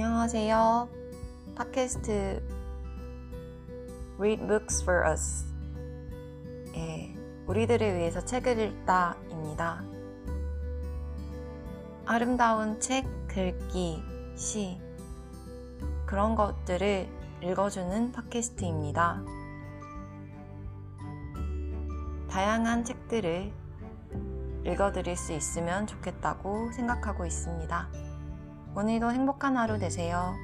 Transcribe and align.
안녕하세요. 0.00 0.88
팟캐스트 1.56 2.40
Read 4.16 4.46
Books 4.46 4.84
for 4.84 5.04
Us. 5.10 5.44
예, 6.76 7.16
우리들을 7.48 7.96
위해서 7.96 8.24
책을 8.24 8.60
읽다입니다. 8.60 9.82
아름다운 12.06 12.78
책, 12.78 13.06
글귀, 13.26 14.00
시, 14.36 14.80
그런 16.06 16.36
것들을 16.36 17.08
읽어주는 17.42 18.12
팟캐스트입니다. 18.12 19.24
다양한 22.30 22.84
책들을 22.84 23.52
읽어드릴 24.64 25.16
수 25.16 25.32
있으면 25.32 25.88
좋겠다고 25.88 26.70
생각하고 26.70 27.26
있습니다. 27.26 28.07
오늘도 28.78 29.10
행복한 29.10 29.56
하루 29.56 29.76
되세요. 29.76 30.38